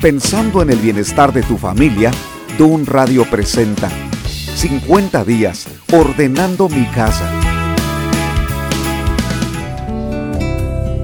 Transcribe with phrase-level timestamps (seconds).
[0.00, 2.10] Pensando en el bienestar de tu familia,
[2.56, 3.90] Dun Radio presenta
[4.54, 7.30] 50 días ordenando mi casa.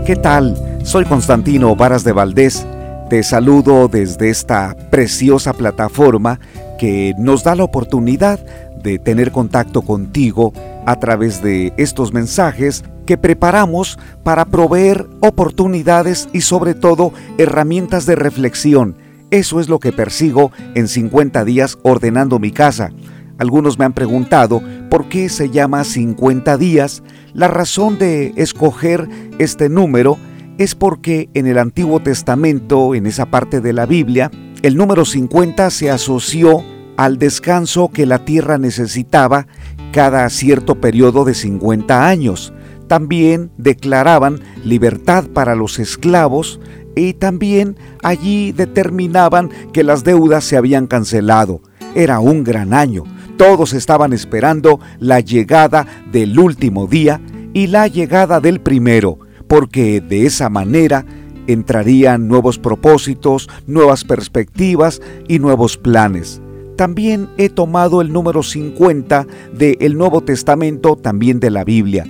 [0.06, 0.56] ¿Qué tal?
[0.82, 2.66] Soy Constantino Varas de Valdés.
[3.10, 6.40] Te saludo desde esta preciosa plataforma
[6.78, 8.40] que nos da la oportunidad
[8.82, 10.54] de tener contacto contigo
[10.86, 18.16] a través de estos mensajes que preparamos para proveer oportunidades y sobre todo herramientas de
[18.16, 18.96] reflexión.
[19.30, 22.92] Eso es lo que persigo en 50 días ordenando mi casa.
[23.38, 27.02] Algunos me han preguntado por qué se llama 50 días.
[27.34, 30.16] La razón de escoger este número
[30.58, 34.30] es porque en el Antiguo Testamento, en esa parte de la Biblia,
[34.62, 36.64] el número 50 se asoció
[36.96, 39.46] al descanso que la tierra necesitaba
[39.92, 42.54] cada cierto periodo de 50 años.
[42.88, 46.60] También declaraban libertad para los esclavos
[46.94, 51.60] y también allí determinaban que las deudas se habían cancelado.
[51.94, 53.04] Era un gran año.
[53.36, 57.20] Todos estaban esperando la llegada del último día
[57.52, 61.04] y la llegada del primero, porque de esa manera
[61.46, 66.40] entrarían nuevos propósitos, nuevas perspectivas y nuevos planes.
[66.76, 72.06] También he tomado el número 50 del Nuevo Testamento, también de la Biblia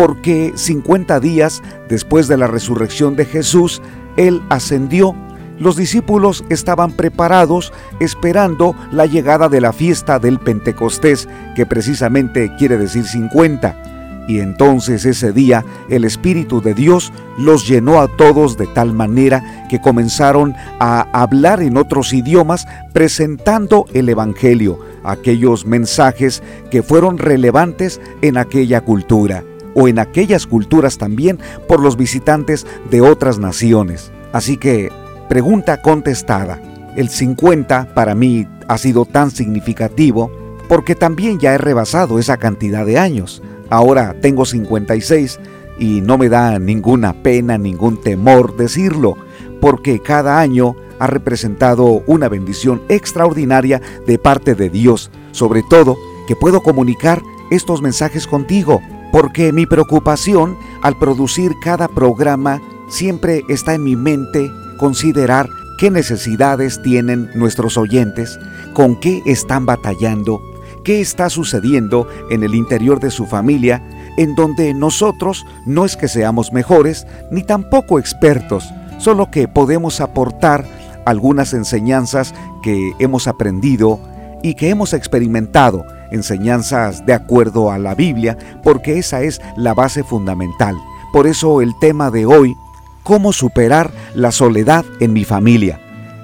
[0.00, 3.82] porque 50 días después de la resurrección de Jesús,
[4.16, 5.14] Él ascendió.
[5.58, 7.70] Los discípulos estaban preparados
[8.00, 14.24] esperando la llegada de la fiesta del Pentecostés, que precisamente quiere decir 50.
[14.26, 19.66] Y entonces ese día el Espíritu de Dios los llenó a todos de tal manera
[19.68, 28.00] que comenzaron a hablar en otros idiomas presentando el Evangelio, aquellos mensajes que fueron relevantes
[28.22, 34.10] en aquella cultura o en aquellas culturas también por los visitantes de otras naciones.
[34.32, 34.90] Así que,
[35.28, 36.60] pregunta contestada.
[36.96, 40.30] El 50 para mí ha sido tan significativo
[40.68, 43.42] porque también ya he rebasado esa cantidad de años.
[43.70, 45.38] Ahora tengo 56
[45.78, 49.16] y no me da ninguna pena, ningún temor decirlo,
[49.60, 55.96] porque cada año ha representado una bendición extraordinaria de parte de Dios, sobre todo
[56.28, 58.80] que puedo comunicar estos mensajes contigo
[59.12, 65.48] porque mi preocupación al producir cada programa siempre está en mi mente considerar
[65.78, 68.38] qué necesidades tienen nuestros oyentes,
[68.74, 70.40] con qué están batallando,
[70.84, 73.82] qué está sucediendo en el interior de su familia,
[74.16, 80.66] en donde nosotros no es que seamos mejores ni tampoco expertos, solo que podemos aportar
[81.06, 84.00] algunas enseñanzas que hemos aprendido
[84.42, 90.02] y que hemos experimentado enseñanzas de acuerdo a la Biblia, porque esa es la base
[90.02, 90.76] fundamental.
[91.12, 92.54] Por eso el tema de hoy,
[93.02, 95.80] cómo superar la soledad en mi familia.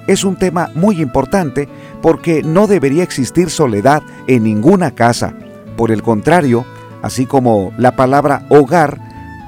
[0.07, 1.67] Es un tema muy importante
[2.01, 5.33] porque no debería existir soledad en ninguna casa.
[5.75, 6.65] Por el contrario,
[7.01, 8.99] así como la palabra hogar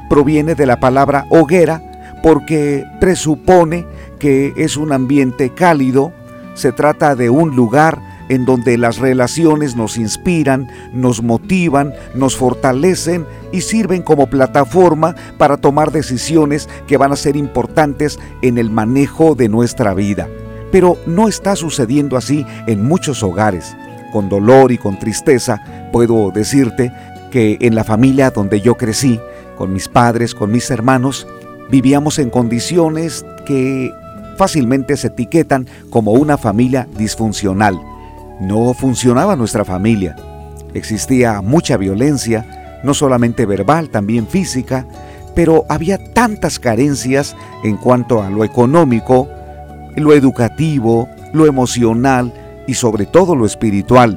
[0.09, 1.81] proviene de la palabra hoguera,
[2.21, 3.85] porque presupone
[4.19, 6.11] que es un ambiente cálido,
[6.55, 13.25] se trata de un lugar en donde las relaciones nos inspiran, nos motivan, nos fortalecen
[13.51, 19.35] y sirven como plataforma para tomar decisiones que van a ser importantes en el manejo
[19.35, 20.29] de nuestra vida.
[20.71, 23.75] Pero no está sucediendo así en muchos hogares.
[24.13, 26.93] Con dolor y con tristeza puedo decirte
[27.31, 29.19] que en la familia donde yo crecí,
[29.57, 31.27] con mis padres, con mis hermanos,
[31.69, 33.91] vivíamos en condiciones que
[34.37, 37.79] fácilmente se etiquetan como una familia disfuncional
[38.39, 40.15] no funcionaba nuestra familia.
[40.73, 44.85] Existía mucha violencia, no solamente verbal, también física,
[45.35, 49.27] pero había tantas carencias en cuanto a lo económico,
[49.95, 52.33] lo educativo, lo emocional
[52.67, 54.15] y sobre todo lo espiritual.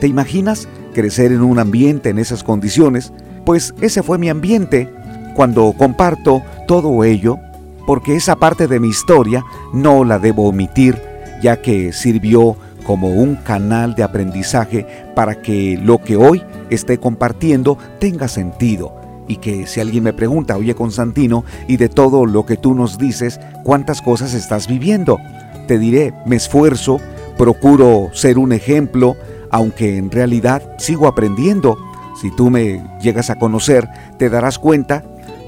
[0.00, 3.12] ¿Te imaginas crecer en un ambiente en esas condiciones?
[3.44, 4.88] Pues ese fue mi ambiente
[5.34, 7.38] cuando comparto todo ello,
[7.86, 11.00] porque esa parte de mi historia no la debo omitir,
[11.42, 17.78] ya que sirvió como un canal de aprendizaje para que lo que hoy esté compartiendo
[17.98, 18.94] tenga sentido
[19.26, 22.98] y que si alguien me pregunta, oye Constantino, y de todo lo que tú nos
[22.98, 25.18] dices, ¿cuántas cosas estás viviendo?
[25.66, 27.00] Te diré, me esfuerzo,
[27.38, 29.16] procuro ser un ejemplo,
[29.50, 31.78] aunque en realidad sigo aprendiendo.
[32.20, 33.88] Si tú me llegas a conocer,
[34.18, 35.02] te darás cuenta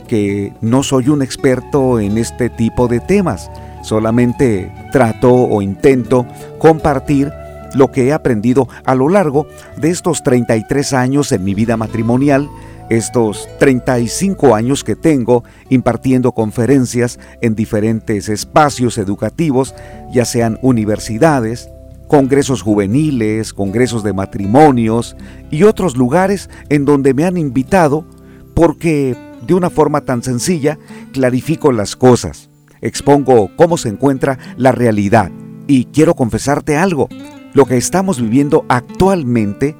[0.08, 3.50] que no soy un experto en este tipo de temas
[3.86, 6.26] Solamente trato o intento
[6.58, 7.32] compartir
[7.72, 9.46] lo que he aprendido a lo largo
[9.76, 12.48] de estos 33 años en mi vida matrimonial,
[12.90, 19.72] estos 35 años que tengo impartiendo conferencias en diferentes espacios educativos,
[20.12, 21.70] ya sean universidades,
[22.08, 25.16] congresos juveniles, congresos de matrimonios
[25.48, 28.04] y otros lugares en donde me han invitado
[28.52, 29.16] porque
[29.46, 30.76] de una forma tan sencilla
[31.12, 32.50] clarifico las cosas,
[32.86, 35.30] expongo cómo se encuentra la realidad
[35.66, 37.08] y quiero confesarte algo,
[37.54, 39.76] lo que estamos viviendo actualmente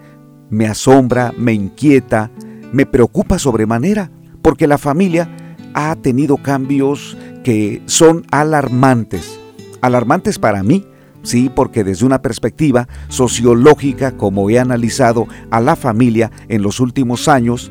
[0.51, 2.31] me asombra, me inquieta,
[2.73, 4.11] me preocupa sobremanera,
[4.43, 5.29] porque la familia
[5.75, 9.39] ha tenido cambios que son alarmantes.
[9.81, 10.87] Alarmantes para mí,
[11.23, 17.29] sí, porque desde una perspectiva sociológica, como he analizado a la familia en los últimos
[17.29, 17.71] años,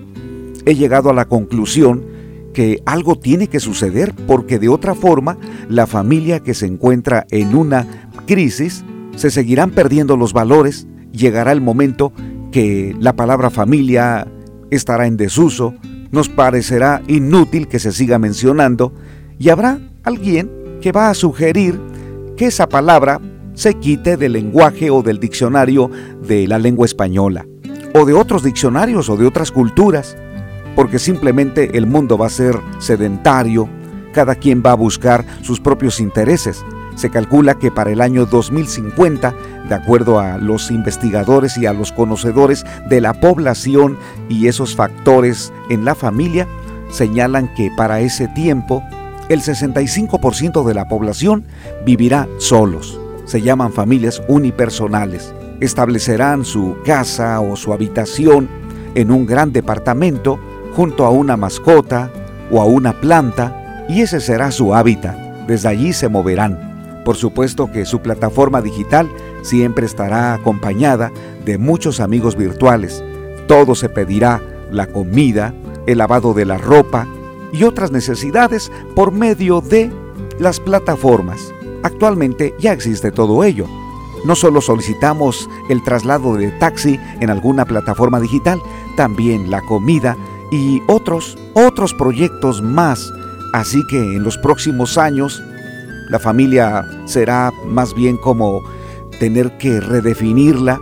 [0.65, 2.14] he llegado a la conclusión
[2.55, 5.37] que algo tiene que suceder porque de otra forma
[5.69, 7.85] la familia que se encuentra en una
[8.25, 8.85] crisis
[9.17, 12.13] se seguirán perdiendo los valores, llegará el momento
[12.53, 14.25] que la palabra familia
[14.71, 15.75] estará en desuso,
[16.11, 18.93] nos parecerá inútil que se siga mencionando
[19.37, 20.49] y habrá alguien
[20.81, 21.77] que va a sugerir
[22.37, 23.19] que esa palabra
[23.53, 25.91] se quite del lenguaje o del diccionario
[26.25, 27.45] de la lengua española,
[27.93, 30.15] o de otros diccionarios o de otras culturas,
[30.75, 33.69] porque simplemente el mundo va a ser sedentario,
[34.13, 36.63] cada quien va a buscar sus propios intereses
[36.95, 39.35] se calcula que para el año 2050,
[39.67, 43.97] de acuerdo a los investigadores y a los conocedores de la población
[44.29, 46.47] y esos factores en la familia,
[46.89, 48.81] señalan que para ese tiempo
[49.27, 51.43] el 65% de la población
[51.85, 52.99] vivirá solos.
[53.25, 55.33] Se llaman familias unipersonales.
[55.59, 58.47] Establecerán su casa o su habitación
[58.93, 60.39] en un gran departamento
[60.75, 62.11] junto a una mascota
[62.51, 65.15] o a una planta y ese será su hábitat.
[65.47, 67.01] Desde allí se moverán.
[67.05, 69.09] Por supuesto que su plataforma digital
[69.41, 71.11] siempre estará acompañada
[71.45, 73.03] de muchos amigos virtuales.
[73.47, 74.41] Todo se pedirá,
[74.71, 75.53] la comida,
[75.85, 77.07] el lavado de la ropa
[77.53, 79.91] y otras necesidades por medio de
[80.39, 81.53] las plataformas.
[81.83, 83.67] Actualmente ya existe todo ello.
[84.25, 88.59] No solo solicitamos el traslado de taxi en alguna plataforma digital,
[88.97, 90.17] también la comida
[90.55, 93.11] y otros, otros proyectos más.
[93.53, 95.43] Así que en los próximos años
[96.09, 98.61] la familia será más bien como
[99.19, 100.79] tener que redefinirla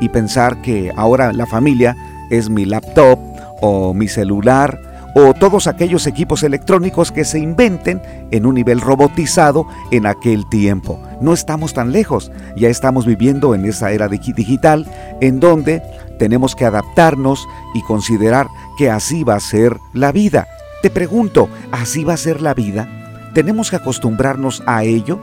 [0.00, 1.96] y pensar que ahora la familia
[2.30, 3.18] es mi laptop
[3.62, 4.78] o mi celular
[5.14, 11.00] o todos aquellos equipos electrónicos que se inventen en un nivel robotizado en aquel tiempo.
[11.20, 14.86] No estamos tan lejos, ya estamos viviendo en esa era digital
[15.20, 15.82] en donde
[16.18, 20.46] tenemos que adaptarnos y considerar que así va a ser la vida.
[20.82, 22.88] Te pregunto, ¿así va a ser la vida?
[23.34, 25.18] ¿Tenemos que acostumbrarnos a ello?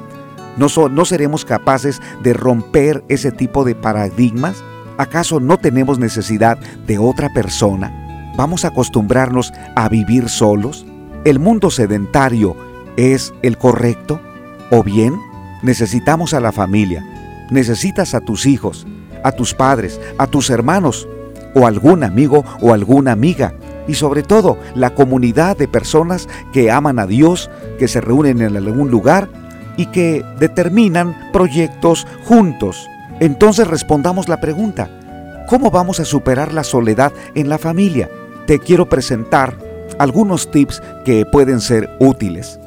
[0.58, 4.64] ¿No, ¿No seremos capaces de romper ese tipo de paradigmas?
[4.98, 6.58] ¿Acaso no tenemos necesidad
[6.88, 8.34] de otra persona?
[8.38, 10.86] ¿Vamos a acostumbrarnos a vivir solos?
[11.26, 12.56] ¿El mundo sedentario
[12.98, 14.20] es el correcto?
[14.72, 15.16] ¿O bien
[15.64, 17.06] necesitamos a la familia?
[17.50, 18.88] ¿Necesitas a tus hijos,
[19.24, 21.08] a tus padres, a tus hermanos,
[21.56, 23.54] o algún amigo o alguna amiga
[23.88, 27.50] y sobre todo la comunidad de personas que aman a Dios,
[27.80, 29.28] que se reúnen en algún lugar
[29.78, 32.88] y que determinan proyectos juntos.
[33.20, 34.90] Entonces respondamos la pregunta,
[35.48, 38.10] ¿cómo vamos a superar la soledad en la familia?
[38.46, 39.56] Te quiero presentar
[40.00, 42.60] algunos tips que pueden ser útiles.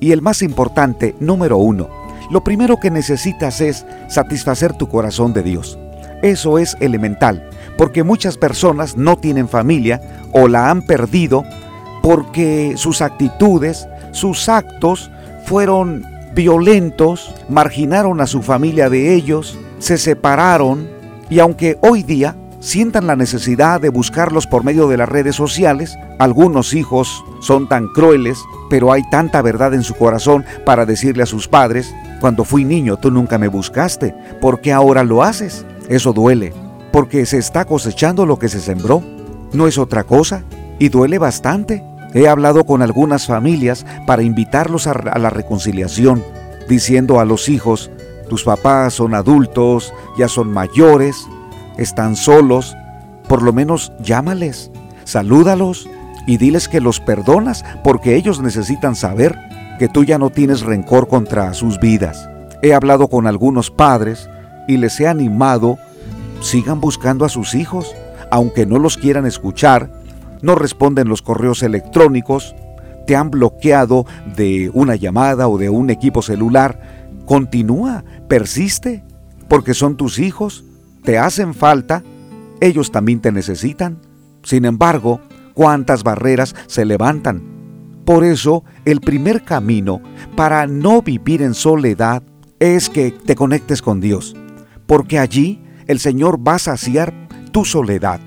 [0.00, 1.88] Y el más importante, número uno,
[2.30, 5.78] lo primero que necesitas es satisfacer tu corazón de Dios.
[6.22, 7.48] Eso es elemental
[7.82, 11.44] porque muchas personas no tienen familia o la han perdido
[12.00, 15.10] porque sus actitudes, sus actos
[15.46, 20.88] fueron violentos, marginaron a su familia de ellos, se separaron
[21.28, 25.98] y aunque hoy día sientan la necesidad de buscarlos por medio de las redes sociales,
[26.20, 28.38] algunos hijos son tan crueles,
[28.70, 32.96] pero hay tanta verdad en su corazón para decirle a sus padres, cuando fui niño
[32.96, 35.66] tú nunca me buscaste, ¿por qué ahora lo haces?
[35.88, 36.52] Eso duele,
[36.92, 39.02] porque se está cosechando lo que se sembró.
[39.52, 40.44] No es otra cosa
[40.78, 41.82] y duele bastante.
[42.14, 46.22] He hablado con algunas familias para invitarlos a, la reconciliación,
[46.68, 47.90] diciendo a los hijos,
[48.28, 51.16] tus papás son adultos, ya son mayores,
[51.78, 52.76] están solos,
[53.28, 54.70] por lo menos llámales,
[55.04, 55.88] salúdalos
[56.26, 59.38] y diles que los perdonas porque ellos necesitan saber
[59.78, 62.28] que tú ya no tienes rencor contra sus vidas.
[62.60, 64.28] He hablado con algunos padres
[64.68, 65.78] y les he animado
[66.42, 67.94] sigan buscando a sus hijos,
[68.30, 69.92] aunque no los quieran escuchar,
[70.42, 72.54] no responden los correos electrónicos,
[73.06, 74.06] te han bloqueado
[74.36, 79.04] de una llamada o de un equipo celular, continúa, persiste,
[79.48, 80.64] porque son tus hijos,
[81.04, 82.02] te hacen falta,
[82.60, 83.98] ellos también te necesitan.
[84.42, 85.20] Sin embargo,
[85.54, 87.42] cuántas barreras se levantan.
[88.04, 90.00] Por eso, el primer camino
[90.36, 92.22] para no vivir en soledad
[92.58, 94.36] es que te conectes con Dios,
[94.86, 97.12] porque allí el Señor va a saciar
[97.52, 98.20] tu soledad.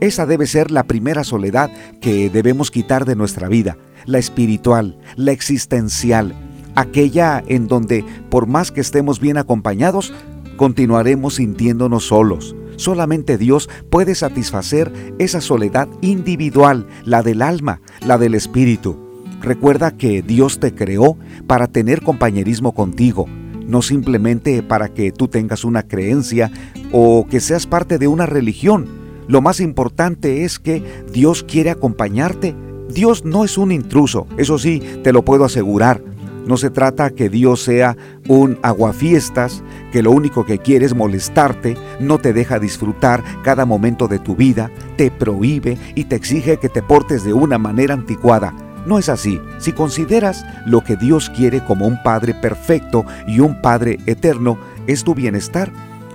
[0.00, 3.76] Esa debe ser la primera soledad que debemos quitar de nuestra vida,
[4.06, 6.34] la espiritual, la existencial,
[6.74, 10.12] aquella en donde por más que estemos bien acompañados,
[10.56, 12.54] continuaremos sintiéndonos solos.
[12.76, 18.98] Solamente Dios puede satisfacer esa soledad individual, la del alma, la del espíritu.
[19.42, 23.26] Recuerda que Dios te creó para tener compañerismo contigo,
[23.70, 26.50] no simplemente para que tú tengas una creencia
[26.92, 28.88] o que seas parte de una religión.
[29.28, 32.54] Lo más importante es que Dios quiere acompañarte.
[32.92, 36.02] Dios no es un intruso, eso sí, te lo puedo asegurar.
[36.46, 37.96] No se trata que Dios sea
[38.26, 39.62] un aguafiestas,
[39.92, 44.34] que lo único que quiere es molestarte, no te deja disfrutar cada momento de tu
[44.34, 48.52] vida, te prohíbe y te exige que te portes de una manera anticuada.
[48.86, 49.40] No es así.
[49.58, 55.04] Si consideras lo que Dios quiere como un Padre perfecto y un Padre eterno, es
[55.04, 55.70] tu bienestar.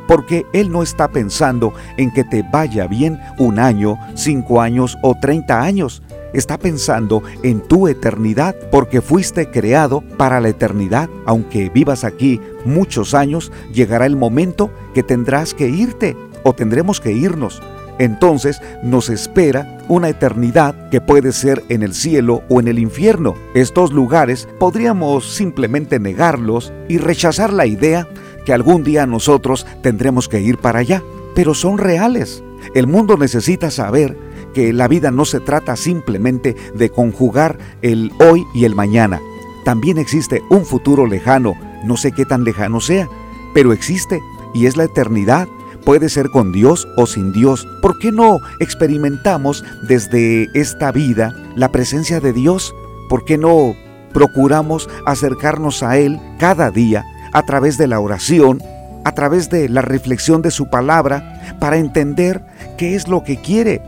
[0.08, 5.16] Porque Él no está pensando en que te vaya bien un año, cinco años o
[5.20, 6.04] treinta años
[6.34, 11.10] está pensando en tu eternidad porque fuiste creado para la eternidad.
[11.26, 17.12] Aunque vivas aquí muchos años, llegará el momento que tendrás que irte o tendremos que
[17.12, 17.62] irnos.
[18.00, 23.36] Entonces nos espera una eternidad que puede ser en el cielo o en el infierno.
[23.54, 28.08] Estos lugares podríamos simplemente negarlos y rechazar la idea
[28.46, 32.44] que algún día nosotros tendremos que ir para allá, pero son reales.
[32.74, 34.18] El mundo necesita saber
[34.54, 39.20] que la vida no se trata simplemente de conjugar el hoy y el mañana.
[39.66, 43.10] También existe un futuro lejano, no sé qué tan lejano sea,
[43.54, 44.22] pero existe
[44.54, 45.48] y es la eternidad.
[45.86, 47.68] Puede ser con Dios o sin Dios.
[47.82, 52.74] ¿Por qué no experimentamos desde esta vida la presencia de Dios?
[53.08, 53.76] ¿Por qué no
[54.14, 58.64] procuramos acercarnos a Él cada día a través de la oración,
[59.04, 62.44] a través de la reflexión de su palabra, para entender
[62.78, 63.82] qué es lo que quiere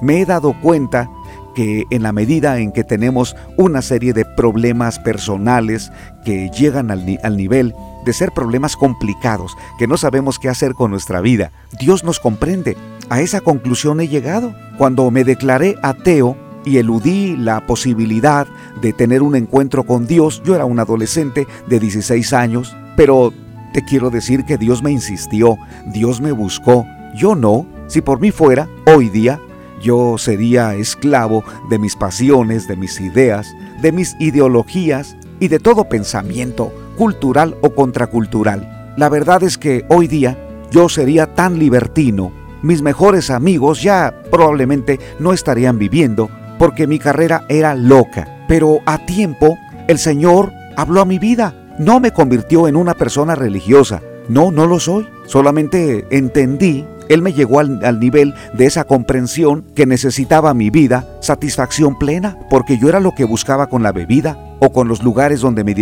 [0.00, 1.10] me he dado cuenta
[1.58, 5.90] que en la medida en que tenemos una serie de problemas personales
[6.24, 7.74] que llegan al, nivel
[8.04, 11.50] de ser problemas complicados, que no sabemos qué hacer con nuestra vida,
[11.80, 12.76] Dios nos comprende.
[13.10, 14.54] A esa conclusión he llegado.
[14.76, 18.46] Cuando me declaré ateo y eludí la posibilidad
[18.80, 23.32] de tener un encuentro con Dios, yo era un adolescente de 16 años, pero
[23.72, 26.86] te quiero decir que Dios me insistió, Dios me buscó,
[27.16, 27.66] yo no.
[27.88, 29.40] Si por mí fuera, hoy día
[29.82, 35.88] yo sería esclavo de mis pasiones, de mis ideas, de mis ideologías y de todo
[35.88, 38.94] pensamiento, cultural o contracultural.
[38.96, 40.36] La verdad es que hoy día
[40.70, 47.44] yo sería tan libertino, mis mejores amigos ya probablemente no estarían viviendo porque mi carrera
[47.48, 48.44] era loca.
[48.48, 49.56] Pero a tiempo
[49.86, 54.02] el Señor habló a mi vida, no me convirtió en una persona religiosa.
[54.28, 55.08] No, no lo soy.
[55.26, 61.98] Solamente entendí él me llegó al, nivel de esa comprensión que necesitaba mi vida, satisfacción
[61.98, 65.64] plena, porque yo era lo que buscaba con la bebida o con los lugares donde
[65.64, 65.74] me,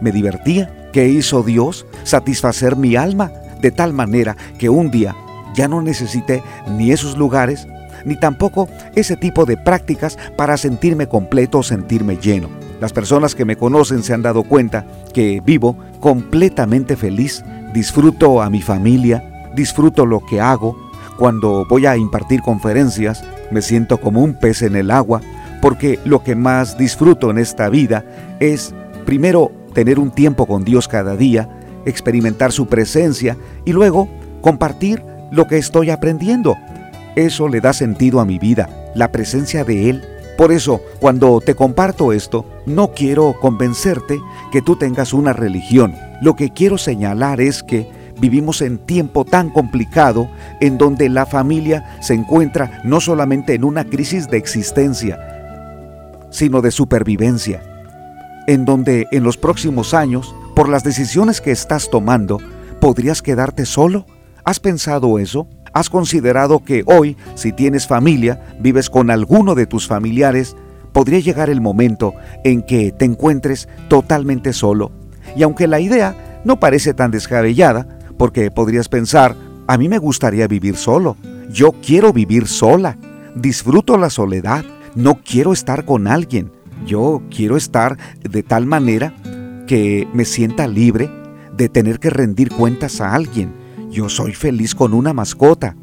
[0.00, 0.88] me divertía.
[0.92, 1.86] ¿Qué hizo Dios?
[2.04, 5.16] Satisfacer mi alma de tal manera que un día
[5.54, 6.42] ya no necesité
[6.76, 7.66] ni esos lugares,
[8.04, 12.48] ni tampoco ese tipo de prácticas para sentirme completo o sentirme lleno.
[12.80, 17.44] Las personas que me conocen se han dado cuenta que vivo completamente feliz,
[17.74, 20.76] disfruto a mi familia, disfruto lo que hago.
[21.18, 25.20] Cuando voy a impartir conferencias, me siento como un pez en el agua,
[25.60, 28.04] porque lo que más disfruto en esta vida
[28.40, 28.74] es,
[29.04, 31.48] primero, tener un tiempo con Dios cada día,
[31.84, 34.08] experimentar su presencia y luego
[34.40, 36.56] compartir lo que estoy aprendiendo.
[37.16, 40.04] Eso le da sentido a mi vida, la presencia de Él.
[40.36, 44.20] Por eso, cuando te comparto esto, no quiero convencerte
[44.52, 45.96] que tú tengas una religión.
[46.20, 47.90] Lo que quiero señalar es que
[48.20, 50.28] Vivimos en tiempo tan complicado
[50.60, 55.18] en donde la familia se encuentra no solamente en una crisis de existencia,
[56.30, 57.62] sino de supervivencia,
[58.46, 62.38] en donde en los próximos años, por las decisiones que estás tomando,
[62.80, 64.06] podrías quedarte solo.
[64.44, 65.48] ¿Has pensado eso?
[65.72, 70.56] ¿Has considerado que hoy, si tienes familia, vives con alguno de tus familiares,
[70.92, 74.90] podría llegar el momento en que te encuentres totalmente solo?
[75.36, 80.46] Y aunque la idea no parece tan descabellada, porque podrías pensar, a mí me gustaría
[80.46, 81.16] vivir solo,
[81.50, 82.98] yo quiero vivir sola,
[83.34, 86.50] disfruto la soledad, no quiero estar con alguien,
[86.86, 89.14] yo quiero estar de tal manera
[89.66, 91.10] que me sienta libre
[91.56, 93.52] de tener que rendir cuentas a alguien.
[93.90, 95.76] Yo soy feliz con una mascota,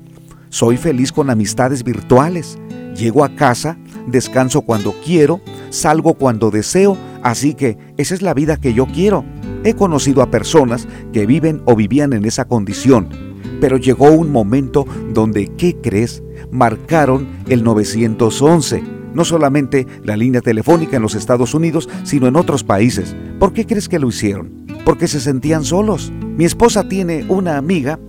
[0.50, 2.58] soy feliz con amistades virtuales.
[2.96, 3.78] Llego a casa,
[4.08, 9.26] descanso cuando quiero, salgo cuando deseo, así que esa es la vida que yo quiero.
[9.66, 13.10] He conocido a personas que viven o vivían en esa condición,
[13.60, 16.22] pero llegó un momento donde, ¿qué crees?
[16.52, 18.84] Marcaron el 911.
[19.16, 23.16] No solamente la línea telefónica en los Estados Unidos, sino en otros países.
[23.40, 24.68] ¿Por qué crees que lo hicieron?
[24.86, 26.14] Porque se sentían solos.
[26.38, 28.00] Mi esposa tiene una amiga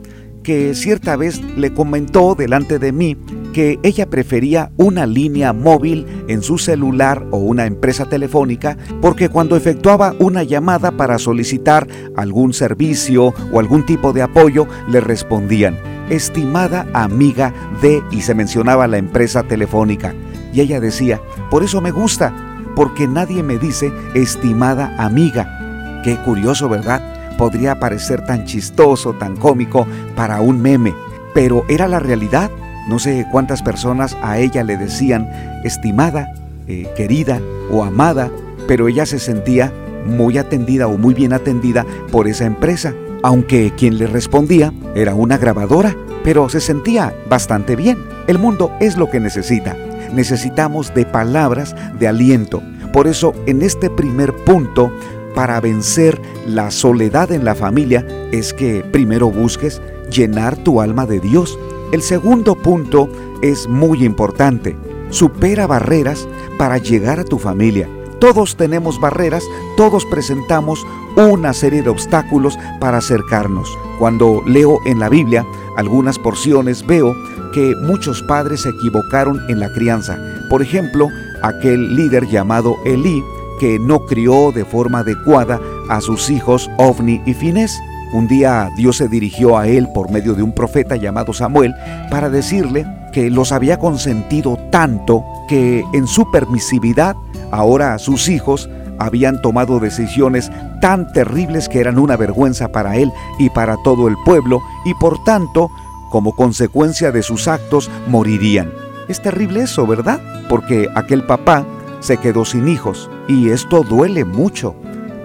[0.42, 3.16] que cierta vez le comentó delante de mí
[3.56, 9.56] que ella prefería una línea móvil en su celular o una empresa telefónica porque cuando
[9.56, 15.78] efectuaba una llamada para solicitar algún servicio o algún tipo de apoyo le respondían,
[16.10, 20.14] estimada amiga de y se mencionaba la empresa telefónica.
[20.52, 21.18] Y ella decía,
[21.50, 22.34] por eso me gusta,
[22.76, 26.02] porque nadie me dice estimada amiga.
[26.04, 27.00] Qué curioso, ¿verdad?
[27.38, 30.94] Podría parecer tan chistoso, tan cómico para un meme,
[31.32, 32.50] pero era la realidad.
[32.88, 35.28] No sé cuántas personas a ella le decían
[35.64, 36.33] estimada,
[36.69, 37.40] eh, querida
[37.71, 38.31] o amada,
[38.69, 39.73] pero ella se sentía
[40.07, 45.37] muy atendida o muy bien atendida por esa empresa, aunque quien le respondía era una
[45.37, 47.99] grabadora, pero se sentía bastante bien.
[48.28, 49.76] El mundo es lo que necesita.
[50.12, 52.62] Necesitamos de palabras de aliento.
[52.93, 54.93] Por eso en este primer punto,
[55.35, 61.21] para vencer la soledad en la familia, es que primero busques llenar tu alma de
[61.21, 61.59] Dios
[61.93, 63.09] el segundo punto
[63.43, 64.76] es muy importante.
[65.11, 66.26] Supera barreras
[66.59, 67.88] para llegar a tu familia.
[68.19, 69.45] Todos tenemos barreras,
[69.76, 73.69] todos presentamos una serie de obstáculos para acercarnos.
[73.99, 75.45] Cuando leo en la Biblia
[75.76, 77.14] algunas porciones veo
[77.52, 80.19] que muchos padres se equivocaron en la crianza.
[80.50, 81.09] Por ejemplo,
[81.43, 83.23] aquel líder llamado Elí
[83.59, 87.78] que no crió de forma adecuada a sus hijos Ovni y Finés.
[88.16, 91.75] Un día Dios se dirigió a él por medio de un profeta llamado Samuel
[92.11, 97.14] para decirle que los había consentido tanto que en su permisividad
[97.50, 103.50] ahora sus hijos habían tomado decisiones tan terribles que eran una vergüenza para él y
[103.50, 105.68] para todo el pueblo y por tanto,
[106.11, 108.72] como consecuencia de sus actos, morirían.
[109.09, 110.22] Es terrible eso, ¿verdad?
[110.48, 111.66] Porque aquel papá
[112.00, 114.74] se quedó sin hijos y esto duele mucho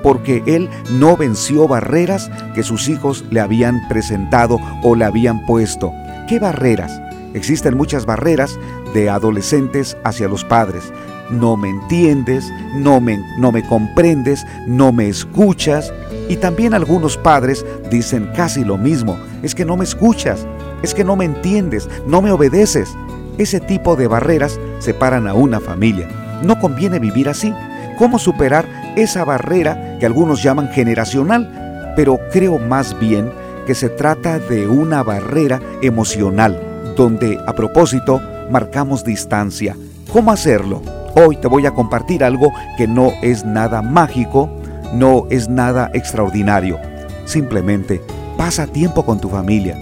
[0.03, 5.93] porque él no venció barreras que sus hijos le habían presentado o le habían puesto.
[6.27, 7.01] ¿Qué barreras?
[7.33, 8.59] Existen muchas barreras
[8.93, 10.91] de adolescentes hacia los padres.
[11.29, 15.93] No me entiendes, no me, no me comprendes, no me escuchas.
[16.27, 19.17] Y también algunos padres dicen casi lo mismo.
[19.41, 20.45] Es que no me escuchas,
[20.83, 22.89] es que no me entiendes, no me obedeces.
[23.37, 26.07] Ese tipo de barreras separan a una familia.
[26.43, 27.53] No conviene vivir así.
[27.97, 31.93] ¿Cómo superar esa barrera que algunos llaman generacional?
[31.95, 33.32] Pero creo más bien
[33.65, 36.60] que se trata de una barrera emocional,
[36.95, 39.75] donde a propósito marcamos distancia.
[40.12, 40.82] ¿Cómo hacerlo?
[41.15, 44.49] Hoy te voy a compartir algo que no es nada mágico,
[44.93, 46.80] no es nada extraordinario.
[47.25, 48.01] Simplemente
[48.38, 49.77] pasa tiempo con tu familia.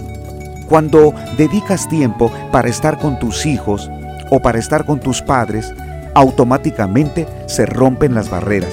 [0.67, 3.89] Cuando dedicas tiempo para estar con tus hijos
[4.29, 5.73] o para estar con tus padres,
[6.13, 8.71] automáticamente se rompen las barreras.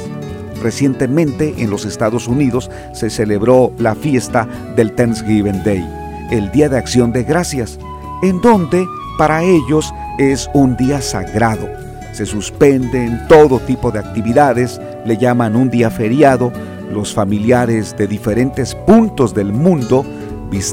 [0.66, 5.88] Recientemente en los Estados Unidos se celebró la fiesta del Thanksgiving Day,
[6.32, 7.78] el Día de Acción de Gracias,
[8.20, 8.84] en donde
[9.16, 11.68] para ellos es un día sagrado.
[12.10, 16.52] Se suspenden todo tipo de actividades, le llaman un día feriado,
[16.90, 20.04] los familiares de diferentes puntos del mundo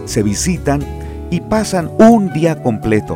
[0.06, 0.82] se visitan
[1.29, 3.15] y pasan un día completo.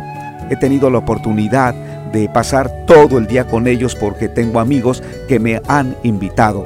[0.51, 1.73] He tenido la oportunidad
[2.11, 6.63] de pasar todo el día con ellos porque tengo amigos que me han invitado.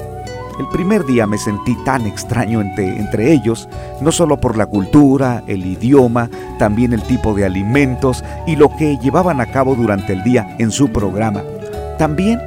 [0.59, 3.67] El primer día me sentí tan extraño entre, entre, ellos,
[4.01, 8.97] no solo por la cultura, el idioma, también el tipo de alimentos y lo que
[8.97, 11.41] llevaban a cabo durante el día en su programa.
[11.97, 12.39] También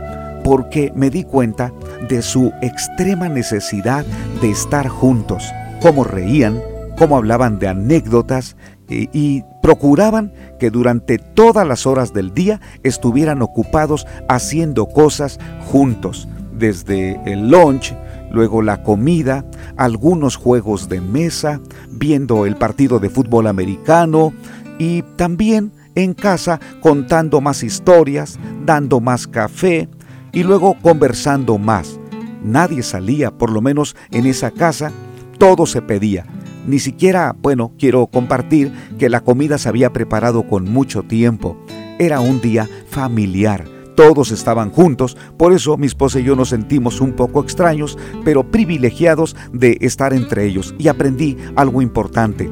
[0.45, 1.73] porque me di cuenta
[2.09, 4.05] de su extrema necesidad
[4.41, 6.61] de estar juntos, cómo reían,
[6.99, 8.57] cómo hablaban de anécdotas
[8.89, 17.19] y, procuraban que durante todas las horas del día estuvieran ocupados haciendo cosas juntos, desde
[17.25, 17.97] el lunch,
[18.31, 19.43] luego la comida,
[19.79, 24.35] algunos juegos de mesa, viendo el partido de fútbol americano
[24.79, 29.89] y también en casa contando más historias, dando más café
[30.31, 31.99] y luego conversando más.
[32.43, 34.93] Nadie salía, por lo menos en esa casa,
[35.39, 36.27] todo se pedía
[36.67, 41.57] ni siquiera, bueno, quiero compartir que la comida se había preparado con mucho tiempo.
[41.99, 43.65] Era un día familiar.
[43.95, 48.51] Todos estaban juntos, por eso mi esposa y yo nos sentimos un poco extraños, pero
[48.51, 50.75] privilegiados de estar entre ellos.
[50.79, 52.51] Y aprendí algo importante.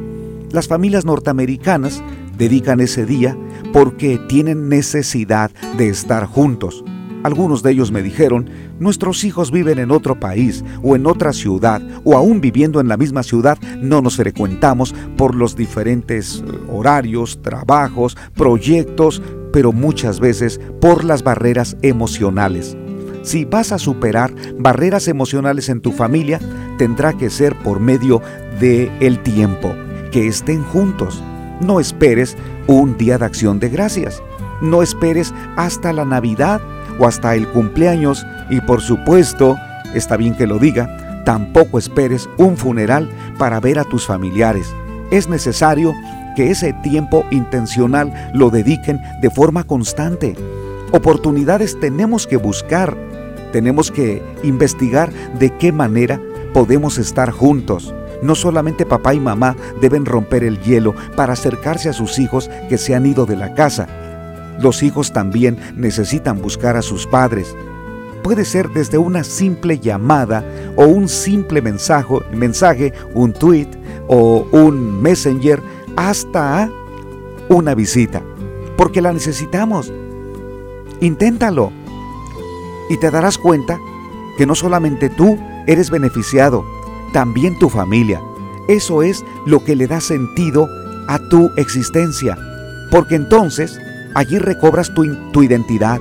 [0.53, 2.03] Las familias norteamericanas
[2.39, 3.37] dedican ese día
[3.73, 6.85] porque tienen necesidad de estar juntos.
[7.23, 11.81] Algunos de ellos me dijeron, nuestros hijos viven en otro país o en otra ciudad
[12.05, 17.41] o aún viviendo en la misma ciudad no nos frecuentamos por los diferentes eh, horarios,
[17.43, 22.77] trabajos, proyectos, pero muchas veces por las barreras emocionales.
[23.23, 26.41] Si vas a superar barreras emocionales en tu familia,
[26.77, 28.21] tendrá que ser por medio
[28.59, 29.73] de el tiempo,
[30.11, 31.23] que estén juntos.
[31.61, 34.21] No esperes un día de acción de gracias.
[34.61, 36.61] No esperes hasta la Navidad
[36.99, 39.57] o hasta el cumpleaños y por supuesto,
[39.95, 44.73] está bien que lo diga, tampoco esperes un funeral para ver a tus familiares.
[45.11, 45.95] Es necesario
[46.37, 50.35] que ese tiempo intencional lo dediquen de forma constante.
[50.93, 52.97] Oportunidades tenemos que buscar,
[53.53, 56.21] tenemos que investigar de qué manera
[56.53, 57.95] podemos estar juntos.
[58.23, 62.79] No solamente papá y mamá deben romper el hielo para acercarse a sus hijos que
[62.79, 63.89] se han ido de la casa,
[64.61, 67.55] los hijos también necesitan buscar a sus padres.
[68.23, 70.45] Puede ser desde una simple llamada
[70.77, 73.69] o un simple mensaje, un tweet
[74.07, 75.61] o un messenger
[75.97, 76.71] hasta
[77.49, 78.23] una visita,
[78.77, 79.93] porque la necesitamos.
[81.01, 81.73] Inténtalo
[82.89, 83.79] y te darás cuenta
[84.39, 86.65] que no solamente tú eres beneficiado,
[87.13, 88.21] también tu familia.
[88.69, 90.69] Eso es lo que le da sentido
[91.09, 92.39] a tu existencia,
[92.91, 93.79] porque entonces
[94.15, 96.01] Allí recobras tu, tu identidad,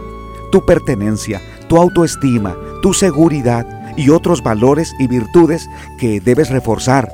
[0.52, 3.66] tu pertenencia, tu autoestima, tu seguridad
[3.98, 5.70] y otros valores y virtudes
[6.00, 7.12] que debes reforzar.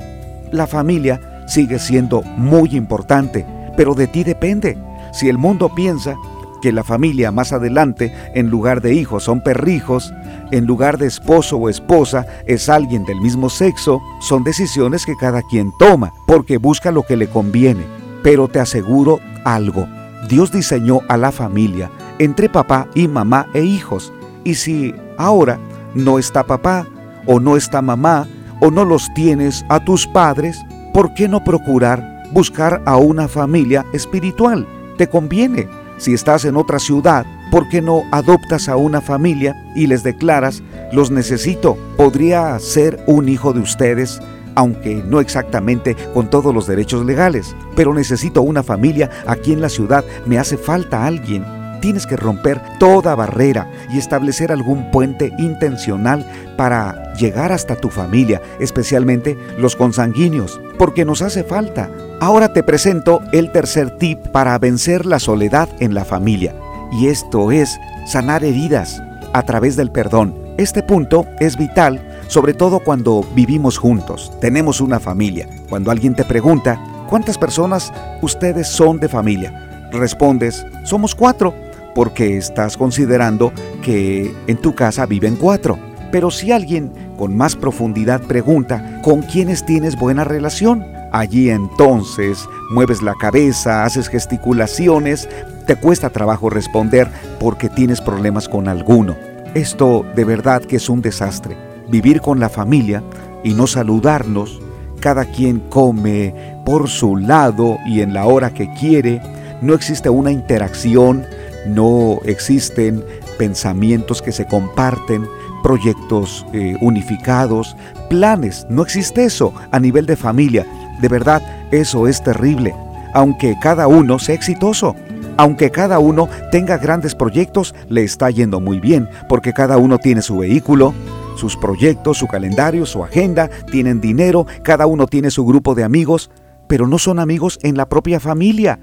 [0.52, 4.78] La familia sigue siendo muy importante, pero de ti depende.
[5.12, 6.16] Si el mundo piensa
[6.60, 10.12] que la familia más adelante, en lugar de hijos, son perrijos,
[10.50, 15.42] en lugar de esposo o esposa, es alguien del mismo sexo, son decisiones que cada
[15.42, 17.86] quien toma, porque busca lo que le conviene.
[18.22, 19.86] Pero te aseguro algo,
[20.26, 24.12] Dios diseñó a la familia entre papá y mamá e hijos.
[24.44, 25.58] Y si ahora
[25.94, 26.86] no está papá
[27.26, 28.26] o no está mamá
[28.60, 30.58] o no los tienes a tus padres,
[30.92, 34.66] ¿por qué no procurar buscar a una familia espiritual?
[34.96, 35.68] Te conviene.
[35.98, 40.62] Si estás en otra ciudad, ¿por qué no adoptas a una familia y les declaras,
[40.92, 41.76] los necesito?
[41.96, 44.20] Podría ser un hijo de ustedes
[44.58, 47.54] aunque no exactamente con todos los derechos legales.
[47.76, 51.44] Pero necesito una familia aquí en la ciudad, me hace falta alguien.
[51.80, 58.42] Tienes que romper toda barrera y establecer algún puente intencional para llegar hasta tu familia,
[58.58, 61.88] especialmente los consanguíneos, porque nos hace falta.
[62.20, 66.52] Ahora te presento el tercer tip para vencer la soledad en la familia,
[66.90, 69.00] y esto es sanar heridas
[69.32, 70.34] a través del perdón.
[70.56, 75.48] Este punto es vital sobre todo cuando vivimos juntos, tenemos una familia.
[75.70, 79.88] Cuando alguien te pregunta, ¿cuántas personas ustedes son de familia?
[79.90, 81.54] Respondes, somos cuatro,
[81.94, 83.50] porque estás considerando
[83.82, 85.78] que en tu casa viven cuatro.
[86.12, 90.84] Pero si alguien con más profundidad pregunta, ¿con quiénes tienes buena relación?
[91.12, 95.30] Allí entonces mueves la cabeza, haces gesticulaciones,
[95.66, 97.08] te cuesta trabajo responder
[97.40, 99.16] porque tienes problemas con alguno.
[99.54, 103.02] Esto de verdad que es un desastre vivir con la familia
[103.44, 104.60] y no saludarnos,
[105.00, 109.20] cada quien come por su lado y en la hora que quiere,
[109.60, 111.24] no existe una interacción,
[111.66, 113.04] no existen
[113.38, 115.26] pensamientos que se comparten,
[115.62, 117.76] proyectos eh, unificados,
[118.08, 120.66] planes, no existe eso a nivel de familia.
[121.00, 122.74] De verdad, eso es terrible,
[123.14, 124.94] aunque cada uno sea exitoso.
[125.40, 130.20] Aunque cada uno tenga grandes proyectos, le está yendo muy bien, porque cada uno tiene
[130.20, 130.94] su vehículo,
[131.38, 136.30] sus proyectos, su calendario, su agenda, tienen dinero, cada uno tiene su grupo de amigos,
[136.68, 138.78] pero no son amigos en la propia familia.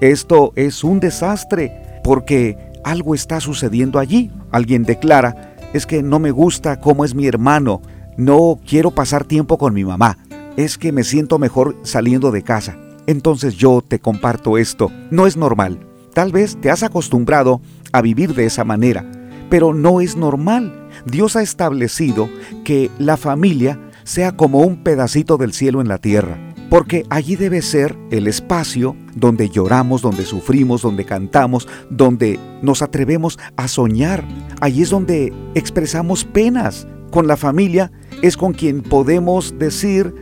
[0.00, 4.30] Esto es un desastre porque algo está sucediendo allí.
[4.50, 7.80] Alguien declara, es que no me gusta cómo es mi hermano,
[8.16, 10.18] no quiero pasar tiempo con mi mamá,
[10.56, 12.76] es que me siento mejor saliendo de casa.
[13.06, 15.78] Entonces yo te comparto esto, no es normal.
[16.12, 17.60] Tal vez te has acostumbrado
[17.92, 19.04] a vivir de esa manera,
[19.50, 20.88] pero no es normal.
[21.04, 22.30] Dios ha establecido
[22.64, 26.38] que la familia sea como un pedacito del cielo en la tierra,
[26.70, 33.38] porque allí debe ser el espacio donde lloramos, donde sufrimos, donde cantamos, donde nos atrevemos
[33.56, 34.24] a soñar.
[34.60, 36.86] Allí es donde expresamos penas.
[37.10, 37.90] Con la familia
[38.22, 40.14] es con quien podemos decir,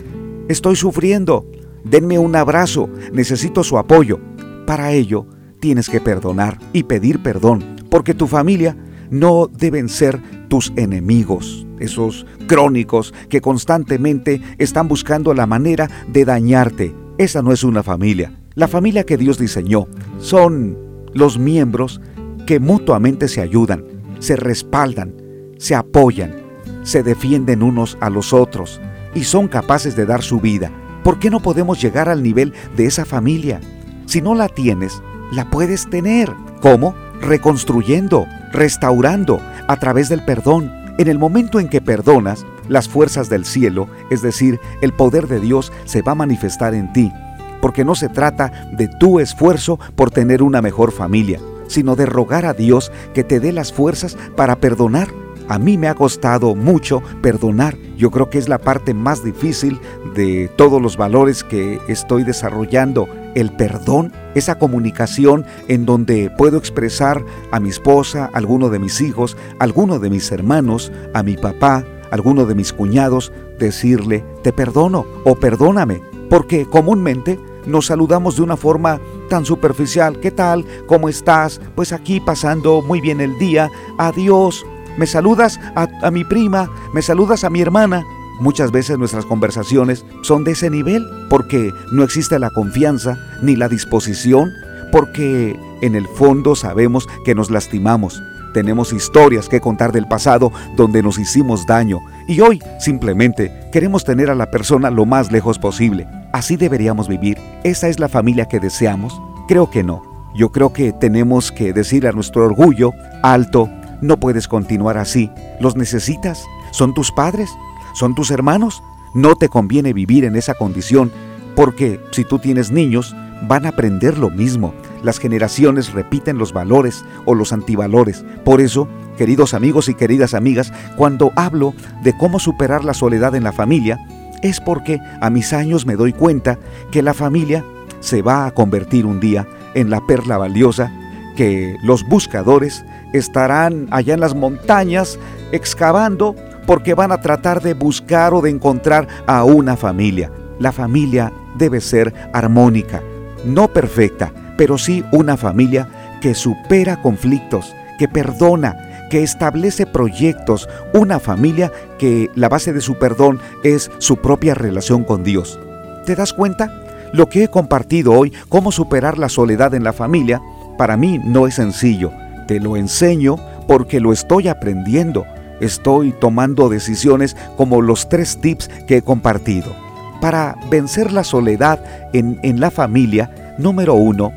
[0.48, 1.44] estoy sufriendo,
[1.84, 4.18] denme un abrazo, necesito su apoyo.
[4.66, 5.26] Para ello,
[5.60, 8.76] tienes que perdonar y pedir perdón, porque tu familia
[9.10, 16.94] no deben ser tus enemigos, esos crónicos que constantemente están buscando la manera de dañarte.
[17.18, 18.32] Esa no es una familia.
[18.54, 19.86] La familia que Dios diseñó
[20.18, 20.76] son
[21.14, 22.00] los miembros
[22.46, 23.84] que mutuamente se ayudan,
[24.18, 25.14] se respaldan,
[25.58, 26.34] se apoyan,
[26.82, 28.80] se defienden unos a los otros
[29.14, 30.72] y son capaces de dar su vida.
[31.04, 33.60] ¿Por qué no podemos llegar al nivel de esa familia?
[34.06, 36.32] Si no la tienes, la puedes tener.
[36.60, 36.94] ¿Cómo?
[37.20, 40.72] Reconstruyendo, restaurando, a través del perdón.
[40.98, 45.40] En el momento en que perdonas, las fuerzas del cielo, es decir, el poder de
[45.40, 47.12] Dios, se va a manifestar en ti.
[47.60, 52.46] Porque no se trata de tu esfuerzo por tener una mejor familia, sino de rogar
[52.46, 55.08] a Dios que te dé las fuerzas para perdonar
[55.48, 57.76] a mí me ha costado mucho perdonar.
[57.96, 59.80] Yo creo que es la parte más difícil
[60.14, 63.08] de todos los valores que estoy desarrollando.
[63.38, 69.00] El perdón, esa comunicación en donde puedo expresar a mi esposa, a alguno de mis
[69.00, 74.24] hijos, a alguno de mis hermanos, a mi papá, a alguno de mis cuñados, decirle,
[74.42, 76.02] te perdono o perdóname.
[76.28, 80.18] Porque comúnmente nos saludamos de una forma tan superficial.
[80.18, 80.64] ¿Qué tal?
[80.88, 81.60] ¿Cómo estás?
[81.76, 83.70] Pues aquí pasando muy bien el día.
[83.98, 88.04] Adiós me saludas a, mi prima, me saludas a mi hermana.
[88.40, 93.68] Muchas veces nuestras conversaciones son de ese nivel porque no existe la confianza ni la
[93.68, 94.52] disposición,
[94.92, 98.22] porque en el fondo sabemos que nos lastimamos.
[98.54, 104.30] Tenemos historias que contar del pasado donde nos hicimos daño y hoy simplemente queremos tener
[104.30, 106.06] a la persona lo más lejos posible.
[106.32, 107.38] ¿Así deberíamos vivir?
[107.64, 109.20] ¿Esa es la familia que deseamos?
[109.48, 110.02] Creo que no.
[110.34, 113.68] Yo creo que tenemos que decir a nuestro orgullo, alto,
[114.00, 115.30] no puedes continuar así.
[115.60, 116.44] ¿Los necesitas?
[116.70, 117.50] ¿Son tus padres?
[117.94, 118.82] ¿Son tus hermanos?
[119.14, 121.10] No te conviene vivir en esa condición,
[121.56, 123.14] porque si tú tienes niños,
[123.46, 124.74] van a aprender lo mismo.
[125.02, 128.24] Las generaciones repiten los valores o los antivalores.
[128.44, 133.44] Por eso, queridos amigos y queridas amigas, cuando hablo de cómo superar la soledad en
[133.44, 133.98] la familia,
[134.42, 136.58] es porque a mis años me doy cuenta
[136.90, 137.64] que la familia
[138.00, 140.92] se va a convertir un día en la perla valiosa
[141.36, 145.18] que los buscadores estarán allá en las montañas
[145.52, 146.34] excavando
[146.68, 150.30] porque van a tratar de buscar o de encontrar a una familia.
[150.58, 153.02] La familia debe ser armónica,
[153.46, 155.88] no perfecta, pero sí una familia
[156.20, 162.98] que supera conflictos, que perdona, que establece proyectos, una familia que la base de su
[162.98, 165.58] perdón es su propia relación con Dios.
[166.04, 166.84] ¿Te das cuenta?
[167.14, 170.42] Lo que he compartido hoy, cómo superar la soledad en la familia,
[170.76, 172.12] para mí no es sencillo,
[172.46, 175.24] te lo enseño porque lo estoy aprendiendo.
[175.60, 179.74] Estoy tomando decisiones como los tres tips que he compartido.
[180.20, 184.32] Para vencer la soledad en, en la familia, número uno,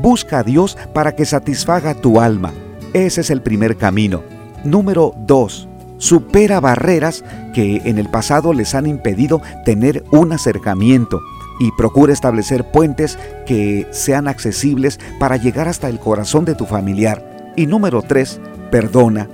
[0.00, 2.52] busca a Dios para que satisfaga tu alma.
[2.92, 4.22] Ese es el primer camino.
[4.64, 11.20] Número dos, supera barreras que en el pasado les han impedido tener un acercamiento
[11.58, 17.54] y procura establecer puentes que sean accesibles para llegar hasta el corazón de tu familiar.
[17.56, 19.28] Y número tres, perdona.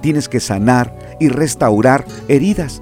[0.00, 2.80] Tienes que sanar y restaurar heridas.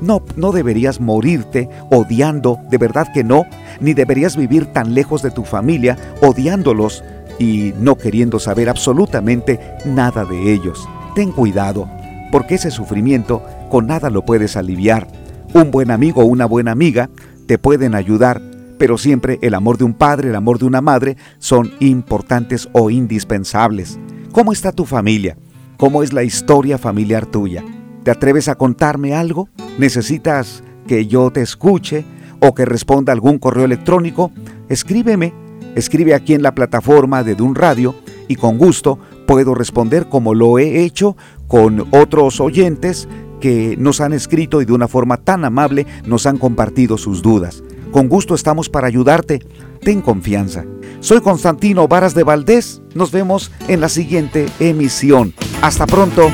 [0.00, 3.46] No, no deberías morirte odiando, de verdad que no,
[3.80, 7.02] ni deberías vivir tan lejos de tu familia odiándolos
[7.38, 10.88] y no queriendo saber absolutamente nada de ellos.
[11.14, 11.88] Ten cuidado,
[12.30, 15.08] porque ese sufrimiento con nada lo puedes aliviar.
[15.54, 17.10] Un buen amigo o una buena amiga
[17.46, 18.40] te pueden ayudar,
[18.78, 22.90] pero siempre el amor de un padre, el amor de una madre son importantes o
[22.90, 23.98] indispensables.
[24.32, 25.36] ¿Cómo está tu familia?
[25.78, 27.64] ¿Cómo es la historia familiar tuya?
[28.02, 29.48] ¿Te atreves a contarme algo?
[29.78, 32.04] ¿Necesitas que yo te escuche
[32.40, 34.32] o que responda algún correo electrónico?
[34.68, 35.32] Escríbeme,
[35.76, 37.94] escribe aquí en la plataforma de Dun Radio
[38.26, 43.08] y con gusto puedo responder como lo he hecho con otros oyentes
[43.40, 47.62] que nos han escrito y de una forma tan amable nos han compartido sus dudas.
[47.92, 49.42] Con gusto estamos para ayudarte.
[49.80, 50.64] Ten confianza.
[51.00, 52.82] Soy Constantino Varas de Valdés.
[52.94, 55.34] Nos vemos en la siguiente emisión.
[55.62, 56.30] Hasta pronto.